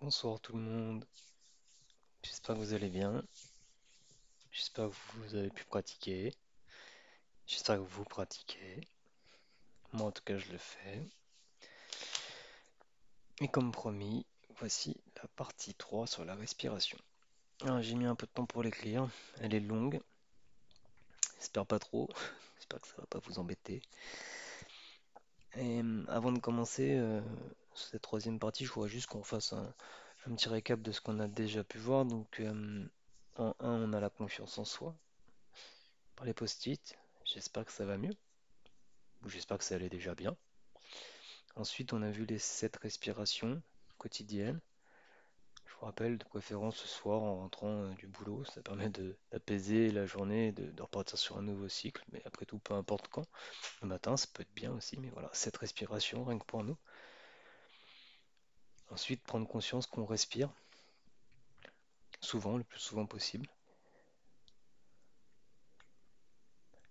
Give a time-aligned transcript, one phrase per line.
[0.00, 1.04] Bonsoir tout le monde,
[2.22, 3.22] j'espère que vous allez bien,
[4.50, 6.32] j'espère que vous avez pu pratiquer,
[7.46, 8.80] j'espère que vous pratiquez,
[9.92, 11.04] moi en tout cas je le fais.
[13.42, 14.24] Et comme promis,
[14.58, 16.96] voici la partie 3 sur la respiration.
[17.60, 19.06] Alors j'ai mis un peu de temps pour l'écrire,
[19.40, 20.00] elle est longue,
[21.36, 22.08] j'espère pas trop,
[22.56, 23.82] j'espère que ça va pas vous embêter.
[25.56, 27.20] Et euh, avant de commencer euh,
[27.74, 29.74] cette troisième partie, je voudrais juste qu'on fasse un,
[30.34, 32.04] petit récap de ce qu'on a déjà pu voir.
[32.04, 32.88] Donc euh,
[33.36, 34.94] en un, on a la confiance en soi.
[36.16, 36.98] par les post-it.
[37.24, 38.14] J'espère que ça va mieux.
[39.24, 40.36] Ou j'espère que ça allait déjà bien.
[41.56, 43.62] Ensuite, on a vu les 7 respirations
[43.98, 44.60] quotidiennes.
[45.66, 48.90] Je vous rappelle, de préférence ce soir en rentrant euh, du boulot, ça permet
[49.32, 52.04] d'apaiser la journée de repartir sur un nouveau cycle.
[52.12, 53.26] Mais après tout, peu importe quand.
[53.82, 56.76] Le matin, ça peut être bien aussi, mais voilà, 7 respirations, rien que pour nous.
[58.90, 60.50] Ensuite, prendre conscience qu'on respire
[62.20, 63.48] souvent, le plus souvent possible.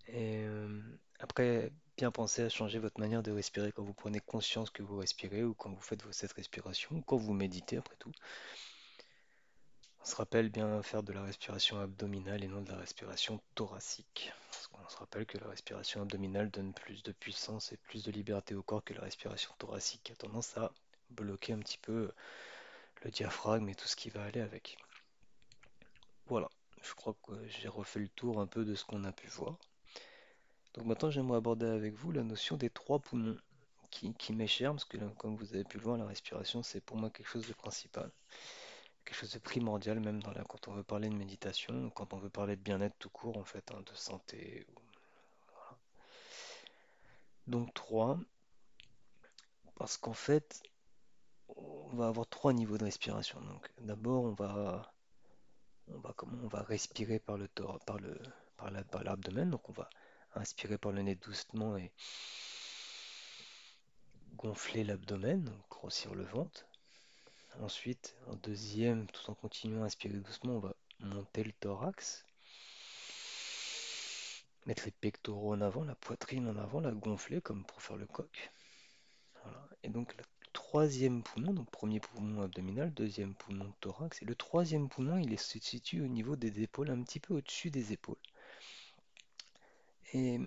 [0.07, 0.81] Et euh,
[1.19, 4.97] après, bien penser à changer votre manière de respirer quand vous prenez conscience que vous
[4.97, 8.11] respirez ou quand vous faites cette respiration ou quand vous méditez après tout.
[10.01, 14.31] On se rappelle bien faire de la respiration abdominale et non de la respiration thoracique.
[14.49, 18.11] Parce qu'on se rappelle que la respiration abdominale donne plus de puissance et plus de
[18.11, 20.71] liberté au corps que la respiration thoracique qui a tendance à
[21.11, 22.11] bloquer un petit peu
[23.03, 24.77] le diaphragme et tout ce qui va aller avec.
[26.27, 26.49] Voilà,
[26.81, 29.57] je crois que j'ai refait le tour un peu de ce qu'on a pu voir.
[30.73, 33.37] Donc maintenant, j'aimerais aborder avec vous la notion des trois poumons,
[33.89, 36.97] qui, qui parce que là, comme vous avez pu le voir, la respiration, c'est pour
[36.97, 38.11] moi quelque chose de principal,
[39.03, 42.17] quelque chose de primordial, même dans la, quand on veut parler de méditation, quand on
[42.17, 44.67] veut parler de bien-être tout court, en fait, hein, de santé.
[47.47, 48.19] Donc trois,
[49.75, 50.61] parce qu'en fait,
[51.57, 53.41] on va avoir trois niveaux de respiration.
[53.41, 54.93] Donc d'abord, on va,
[55.87, 58.19] on va, comment, on va respirer par le, tor- par le,
[58.57, 59.89] par la- par l'abdomen, donc on va
[60.35, 61.91] inspirer par le nez doucement et
[64.35, 66.65] gonfler l'abdomen, grossir le ventre.
[67.61, 72.25] Ensuite, en deuxième, tout en continuant à inspirer doucement, on va monter le thorax,
[74.65, 78.05] mettre les pectoraux en avant, la poitrine en avant, la gonfler comme pour faire le
[78.05, 78.51] coq.
[79.43, 79.67] Voilà.
[79.83, 80.15] Et donc
[80.69, 85.57] troisième poumon, donc premier poumon abdominal, deuxième poumon thorax, et le troisième poumon, il se
[85.57, 88.21] situe au niveau des épaules, un petit peu au-dessus des épaules.
[90.13, 90.39] Et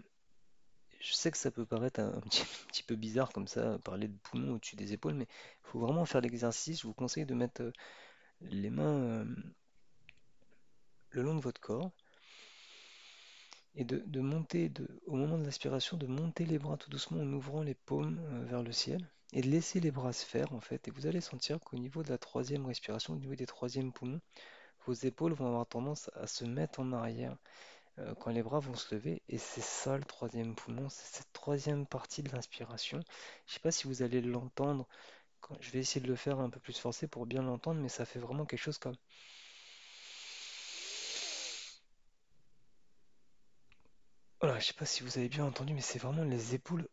[1.01, 4.55] je sais que ça peut paraître un, petit, peu bizarre comme ça, parler de poumon
[4.55, 6.83] au-dessus des épaules, mais il faut vraiment faire l'exercice.
[6.83, 7.73] Je vous conseille de mettre euh,
[8.43, 9.25] les mains euh,
[11.11, 11.91] le long de votre corps
[13.75, 14.71] et de, monter,
[15.07, 18.45] au moment de l'aspiration, de monter les bras tout doucement en ouvrant les paumes euh,
[18.45, 20.89] vers le ciel et de laisser les bras se faire en fait.
[20.89, 24.21] Et vous allez sentir qu'au niveau de la troisième respiration, au niveau des troisièmes poumons,
[24.87, 27.37] vos épaules vont avoir tendance à se mettre en arrière
[27.99, 29.23] euh, quand les bras vont se lever.
[29.29, 32.99] Et c'est ça le troisième poumon, c'est cette troisième partie de l'inspiration.
[33.47, 34.87] Je ne sais pas si vous allez l'entendre.
[35.61, 38.05] Je vais essayer de le faire un peu plus forcé pour bien l'entendre, mais ça
[38.05, 38.97] fait vraiment quelque chose comme...
[44.41, 46.87] Voilà, je sais pas si vous avez bien entendu, mais c'est vraiment les épaules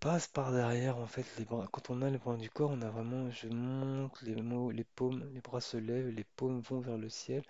[0.00, 1.66] passe par derrière en fait les bras.
[1.72, 4.84] Quand on a les bras du corps, on a vraiment, je monte les mots, les
[4.84, 7.42] paumes, les bras se lèvent, les paumes vont vers le ciel.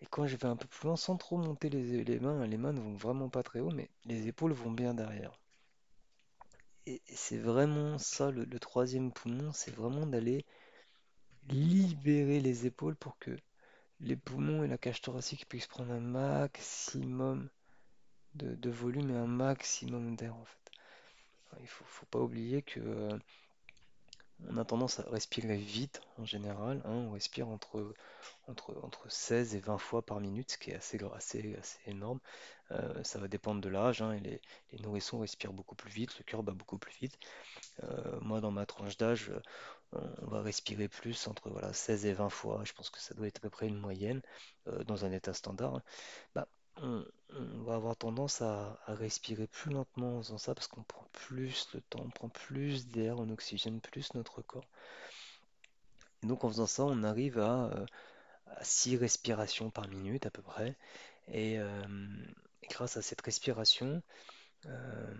[0.00, 2.56] Et quand je vais un peu plus loin, sans trop monter les, les mains, les
[2.56, 5.38] mains ne vont vraiment pas très haut, mais les épaules vont bien derrière.
[6.86, 10.44] Et, c'est vraiment ça le, troisième poumon, c'est vraiment d'aller
[11.48, 13.36] libérer les épaules pour que
[14.00, 17.48] les poumons et la cage thoracique puissent prendre un maximum
[18.34, 20.61] de volume et un maximum d'air en fait.
[21.62, 23.18] Il faut, faut pas oublier que euh,
[24.48, 27.94] On a tendance à respirer vite en général, hein, on respire entre,
[28.48, 32.18] entre, entre 16 et 20 fois par minute, ce qui est assez, assez, assez énorme.
[32.72, 34.40] Euh, ça va dépendre de l'âge, hein, les,
[34.80, 37.18] nourrissons respirent beaucoup plus vite, le cœur bat beaucoup plus vite.
[37.84, 39.32] Euh, moi, dans ma tranche d'âge,
[39.92, 42.62] on va respirer plus entre voilà, 16 et 20 fois.
[42.64, 44.22] Je pense que ça doit être à peu près une moyenne
[44.86, 45.76] dans un état standard.
[45.76, 45.82] hein.
[46.34, 47.04] Bah, on,
[47.64, 51.80] va avoir tendance à, respirer plus lentement en faisant ça parce qu'on prend plus le
[51.80, 54.66] temps, on prend plus d'air, on oxygène plus notre corps.
[56.22, 57.86] Et donc en faisant ça, on arrive à, euh,
[58.46, 60.76] à 6 respirations par minute à peu près.
[61.28, 61.82] Et, euh,
[62.70, 64.02] grâce à cette respiration,
[64.66, 65.14] euh,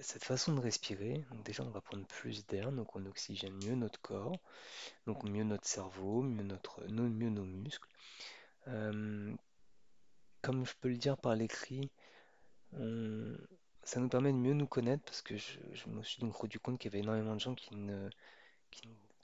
[0.00, 3.74] cette façon de respirer, donc déjà on va prendre plus d'air, donc on oxygène mieux
[3.74, 4.38] notre corps,
[5.06, 7.88] donc mieux notre cerveau, mieux, notre, no- mieux nos muscles.
[8.68, 9.34] Euh,
[10.46, 11.90] comme je peux le dire par l'écrit,
[13.82, 16.78] ça nous permet de mieux nous connaître parce que je, me suis donc rendu compte
[16.78, 18.08] qu'il y avait énormément de gens qui ne,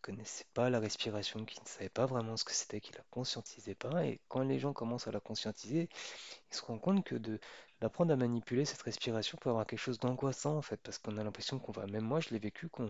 [0.01, 3.77] connaissait pas la respiration, qui ne savait pas vraiment ce que c'était, qui la conscientisait
[3.77, 4.05] pas.
[4.05, 5.89] Et quand les gens commencent à la conscientiser,
[6.51, 7.15] ils se rendent compte que
[7.81, 11.23] d'apprendre à manipuler cette respiration peut avoir quelque chose d'angoissant en fait, parce qu'on a
[11.25, 12.89] l'impression qu'on va, même moi je l'ai vécu, qu'on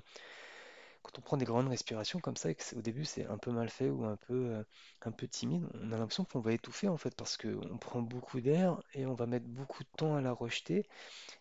[1.03, 3.91] quand on prend des grandes respirations comme ça au début c'est un peu mal fait
[3.91, 4.65] ou un peu, euh,
[5.03, 8.41] un peu timide, on a l'impression qu'on va étouffer en fait parce qu'on prend beaucoup
[8.41, 10.87] d'air et on va mettre beaucoup de temps à la rejeter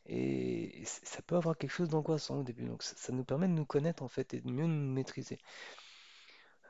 [0.08, 2.66] et, ça peut avoir quelque chose d'angoissant au début.
[2.66, 5.40] Donc ça, nous permet de nous connaître en fait et de mieux nous maîtriser.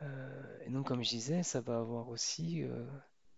[0.02, 2.86] Euh, et donc comme je disais, ça va avoir aussi euh,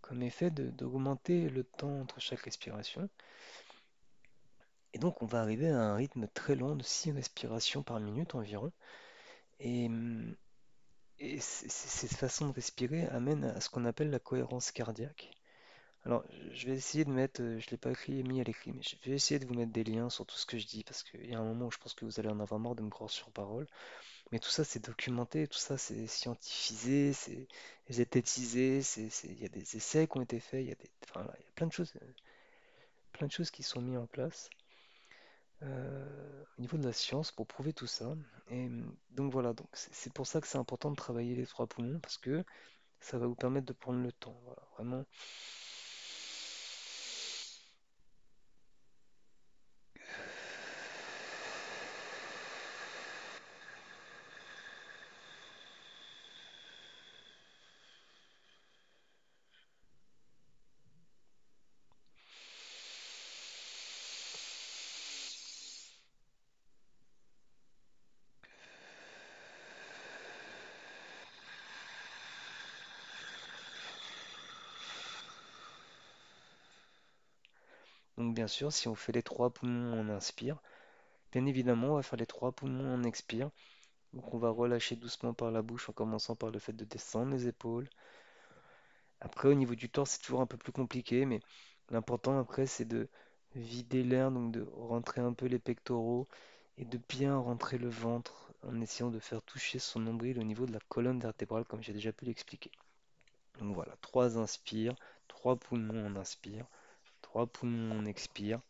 [0.02, 3.10] comme effet d'augmenter le temps entre chaque respiration.
[4.94, 8.36] Et donc on va arriver à un rythme très long de 6 respirations par minute
[8.36, 8.72] environ.
[9.64, 9.90] Et,
[11.20, 15.32] Et cette façon de respirer amène à ce qu'on appelle la cohérence cardiaque.
[16.06, 18.74] Alors, je vais essayer de mettre, euh, je ne l'ai pas écrit, mis à l'écrit,
[18.74, 20.84] mais je vais essayer de vous mettre des liens sur tout ce que je dis,
[20.84, 22.76] parce qu'il y a un moment où je pense que vous allez en avoir marre
[22.76, 23.68] de me croire sur parole.
[24.32, 27.48] Mais tout ça, c'est documenté, tout ça, c'est scientifisé, c'est
[27.90, 28.82] zététisé,
[29.26, 30.76] il y a des essais qui ont été faits, il y a
[31.56, 32.06] plein de choses, euh,
[33.14, 34.50] plein de choses qui sont mises en place
[36.58, 38.14] au niveau de la science pour prouver tout ça.
[38.50, 41.46] Et hum, donc voilà, donc c'est c'est pour ça que c'est important de travailler les
[41.48, 42.44] trois poumons, parce que
[43.02, 44.38] Ça va vous permettre de prendre le temps.
[44.46, 45.06] Voilà, vraiment.
[78.18, 80.58] Donc bien sûr, si on fait les trois poumons, on inspire.
[81.32, 83.50] Bien évidemment, on va faire les trois poumons, on expire.
[84.12, 87.32] Donc on va relâcher doucement par la bouche en commençant par le fait de descendre
[87.32, 87.88] les épaules.
[89.22, 91.40] Après, au niveau du torse, c'est toujours un peu plus compliqué, mais
[91.90, 93.08] l'important après, c'est de
[93.56, 96.28] vider l'air, donc de rentrer un peu les pectoraux
[96.78, 100.66] et de bien rentrer le ventre en essayant de faire toucher son nombril au niveau
[100.66, 102.72] de la colonne vertébrale, comme j'ai déjà pu l'expliquer.
[103.60, 104.96] Donc voilà, trois inspires,
[105.30, 106.66] trois poumons, on inspire.
[107.34, 108.62] Trois poumons, on expire.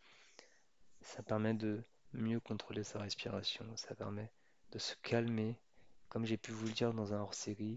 [1.01, 1.83] Ça permet de
[2.13, 3.65] mieux contrôler sa respiration.
[3.75, 4.31] Ça permet
[4.71, 5.57] de se calmer.
[6.07, 7.75] Comme j'ai pu vous le dire dans un hors-série,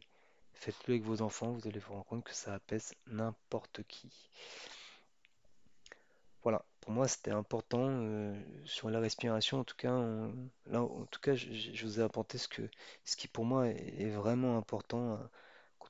[0.55, 4.31] faites-le avec vos enfants, vous allez vous rendre compte que ça apaise n'importe qui.
[6.45, 9.59] Voilà, pour moi c'était important euh, sur la respiration.
[9.59, 9.91] En tout cas,
[10.67, 12.63] là, en tout cas, je, vous ai apporté ce que,
[13.05, 15.17] ce qui pour moi est, vraiment important euh,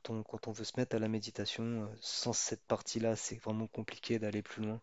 [0.06, 1.64] quand on, veut se mettre à la méditation.
[1.64, 4.80] Euh, Sans cette partie-là, c'est vraiment compliqué d'aller plus loin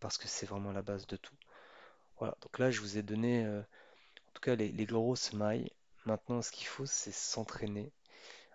[0.00, 1.34] parce que c'est vraiment la base de tout.
[2.18, 5.70] Voilà, donc là je vous ai donné euh, en tout cas les, les grosses mailles.
[6.06, 7.92] Maintenant ce qu'il faut c'est s'entraîner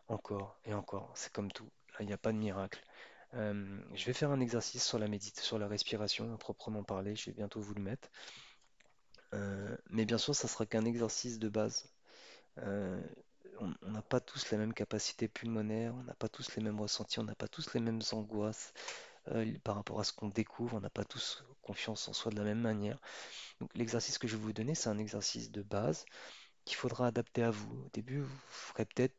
[0.09, 1.11] encore et encore.
[1.15, 1.69] C'est comme tout,
[1.99, 2.83] il n'y a pas de miracle.
[3.35, 5.07] Euh, je vais faire un exercice sur la
[5.41, 8.09] sur la respiration à proprement parler, je vais bientôt vous le mettre.
[9.89, 11.89] Mais bien sûr ça sera qu'un exercice de base.
[13.59, 17.19] On n'a pas tous la même capacité pulmonaire, on n'a pas tous les mêmes ressentis,
[17.19, 18.73] on n'a pas tous les mêmes angoisses
[19.29, 22.37] euh, par rapport à ce qu'on découvre, on n'a pas tous confiance en soi de
[22.37, 22.99] la même manière.
[23.59, 26.05] Donc l'exercice que je vais vous donner, c'est un exercice de base
[26.65, 27.85] qu'il faudra adapter à vous.
[27.85, 29.15] Au début, vous ferez peut-être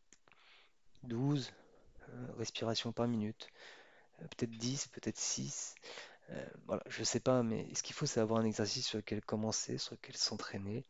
[1.05, 1.53] 12
[2.09, 3.49] euh, respirations par minute,
[4.21, 5.75] euh, peut-être 10, peut-être 6.
[6.31, 8.99] Euh, voilà, je ne sais pas, mais ce qu'il faut, c'est avoir un exercice sur
[8.99, 10.85] lequel commencer, sur lequel s'entraîner.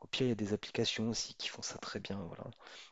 [0.00, 2.16] Au pire, il y a des applications aussi qui font ça très bien.
[2.28, 2.44] Voilà.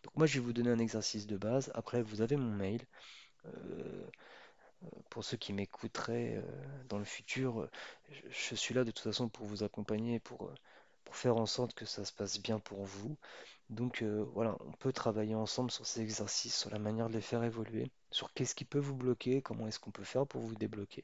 [0.03, 1.71] Donc moi, je vais vous donner un exercice de base.
[1.75, 2.83] Après, vous avez mon mail.
[3.47, 4.07] Euh,
[5.11, 6.43] pour ceux qui m'écouteraient euh,
[6.89, 7.71] dans le futur, euh,
[8.31, 10.51] je, suis là de toute façon pour vous accompagner, pour,
[11.05, 13.17] pour faire en sorte que ça se passe bien pour vous.
[13.71, 17.43] Donc voilà, on peut travailler ensemble sur ces exercices, sur la manière de les faire
[17.43, 21.03] évoluer, sur qu'est-ce qui peut vous bloquer, comment est-ce qu'on peut faire pour vous débloquer.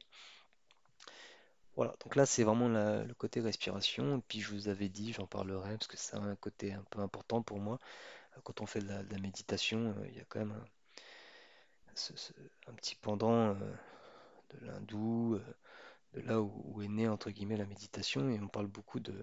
[1.75, 4.17] Voilà, donc là c'est vraiment le côté respiration.
[4.17, 6.99] Et puis je vous avais dit, j'en parlerai parce que c'est un côté un peu
[6.99, 7.79] important pour moi.
[8.37, 10.53] Euh, Quand on fait de la, méditation, euh, il y a quand même
[12.67, 13.53] un, petit pendant euh,
[14.51, 15.39] de l'hindou,
[16.13, 18.29] de là où, est née entre guillemets la méditation.
[18.29, 19.13] Et on parle beaucoup de,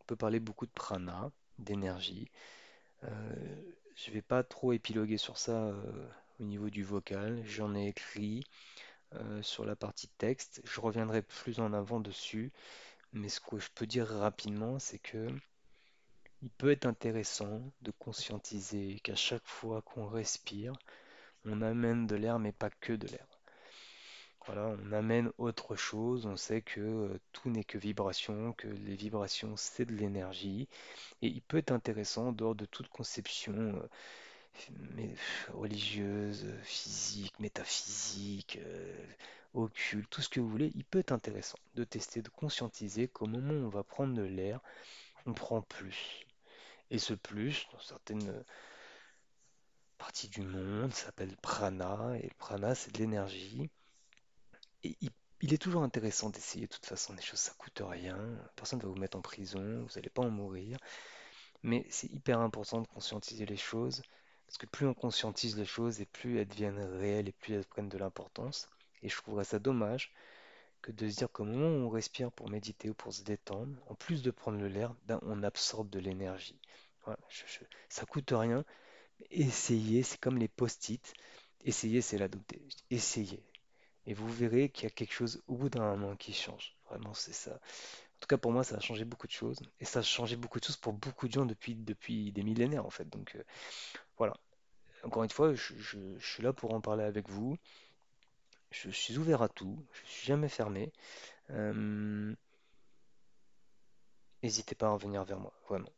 [0.00, 2.30] on peut parler beaucoup de prana, d'énergie.
[3.04, 3.62] Euh,
[3.96, 5.72] je vais pas trop épiloguer sur ça
[6.40, 7.42] au niveau du vocal.
[7.44, 8.44] J'en ai écrit
[9.14, 10.60] euh, sur la partie texte.
[10.64, 12.52] Je reviendrai plus en avant dessus.
[13.12, 15.28] Mais ce que je peux dire rapidement, c'est que
[16.42, 20.72] il peut être intéressant de conscientiser qu'à chaque fois qu'on respire,
[21.44, 23.26] on amène de l'air, mais pas que de l'air.
[24.46, 26.26] Voilà, on amène autre chose.
[26.26, 30.68] On sait que euh, tout n'est que vibration, que les vibrations, c'est de l'énergie.
[31.22, 33.88] Et il peut être intéressant, en dehors de toute conception euh,
[35.52, 39.06] religieuse, physique, métaphysique, euh,
[39.54, 43.26] occulte, tout ce que vous voulez, il peut être intéressant de tester, de conscientiser qu'au
[43.26, 44.60] moment où on va prendre de l'air,
[45.26, 46.26] on prend plus.
[46.90, 48.44] Et ce plus, dans certaines
[49.98, 53.70] parties du monde, s'appelle prana, et prana, c'est de l'énergie.
[54.84, 55.10] Et il,
[55.40, 58.18] il est toujours intéressant d'essayer de toute façon des choses, ça coûte rien,
[58.56, 60.78] personne ne va vous mettre en prison, vous n'allez pas en mourir.
[61.62, 64.02] Mais c'est hyper important de conscientiser les choses,
[64.46, 67.66] parce que plus on conscientise les choses, et plus elles deviennent réelles, et plus elles
[67.66, 68.68] prennent de l'importance.
[69.02, 70.12] Et je trouverais ça dommage
[70.82, 73.76] que de se dire qu'au moment où on respire pour méditer ou pour se détendre,
[73.88, 76.58] en plus de prendre le l'air, ben, on absorbe de l'énergie.
[77.04, 77.44] Voilà, je-
[77.88, 78.64] ça coûte rien.
[79.30, 81.14] Essayez, c'est comme les post-it.
[81.64, 82.62] Essayez, c'est l'adopter.
[82.90, 83.42] Essayez.
[84.06, 86.76] Et vous verrez qu'il y a quelque chose au bout d'un moment qui change.
[86.90, 87.52] Vraiment, c'est ça.
[87.54, 89.60] En tout cas, pour moi, ça a changé beaucoup de choses.
[89.80, 91.76] Et ça a changé beaucoup de choses pour beaucoup de gens depuis,
[92.32, 93.08] des millénaires, en fait.
[93.08, 93.44] Donc, euh.
[95.06, 97.56] Encore une fois, je, suis là pour en parler avec vous.
[98.72, 99.78] Je suis ouvert à tout.
[99.92, 100.92] Je suis jamais fermé.
[101.50, 102.34] Euh,
[104.42, 105.92] n'hésitez pas à revenir vers moi, vraiment.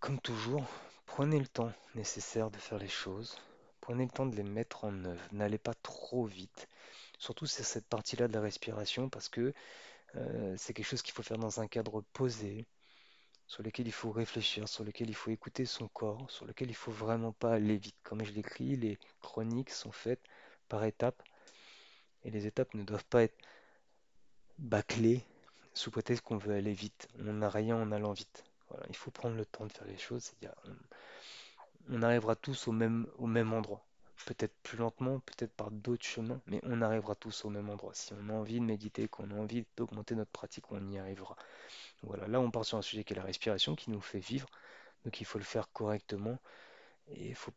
[0.00, 0.64] Comme toujours,
[1.06, 3.38] prenez le temps nécessaire de faire les choses.
[3.80, 5.22] Prenez le temps de les mettre en œuvre.
[5.30, 6.66] N'allez pas trop vite.
[7.20, 9.54] Surtout sur cette partie-là de la respiration, parce que
[10.16, 12.66] euh, c'est quelque chose qu'il faut faire dans un cadre posé,
[13.46, 16.74] sur lequel il faut réfléchir, sur lequel il faut écouter son corps, sur lequel il
[16.74, 17.96] faut vraiment pas aller vite.
[18.02, 20.22] Comme je l'écris, les chroniques sont faites
[20.68, 21.22] par étapes,
[22.24, 23.38] et les étapes ne doivent pas être
[24.58, 25.22] bâclées
[25.74, 27.08] sous prétexte qu'on veut aller vite.
[27.20, 28.44] On n'a rien en allant vite.
[28.88, 30.32] Il faut prendre le temps de faire les choses.
[31.88, 33.06] On, on arrivera tous au même
[33.52, 33.84] endroit.
[34.24, 37.94] Peut-être plus lentement, peut-être par d'autres chemins, mais on arrivera tous au même endroit.
[37.94, 41.36] Si on a envie de méditer, qu'on a envie d'augmenter notre pratique, on y arrivera.
[42.02, 44.48] Voilà, là on part sur un sujet qui est la respiration, qui nous fait vivre,
[45.04, 46.38] donc il faut le faire correctement
[47.08, 47.52] et il faut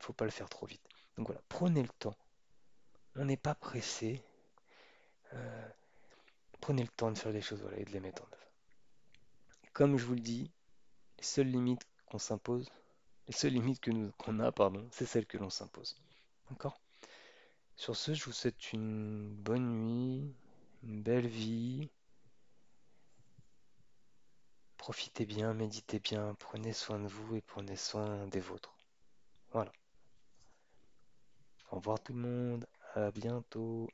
[0.00, 0.82] faut pas le faire trop vite.
[1.16, 2.16] Donc voilà, prenez le temps.
[3.16, 4.22] On n'est pas pressé.
[5.34, 5.68] euh,
[6.60, 8.50] prenez le temps de faire les choses, voilà, et de les mettre en œuvre.
[9.72, 10.50] Comme je vous le dis,
[11.18, 12.70] les seules limites qu'on s'impose,
[13.26, 15.96] les seules limites que nous qu'on a, pardon, c'est celles que l'on s'impose.
[16.50, 16.80] D'accord?
[17.76, 20.34] Sur ce, je vous souhaite une bonne nuit,
[20.82, 21.88] une belle vie.
[24.76, 28.76] Profitez bien, méditez bien, prenez soin de vous et prenez soin des vôtres.
[29.52, 29.72] Voilà.
[31.70, 33.88] Au revoir tout le monde, à bientôt.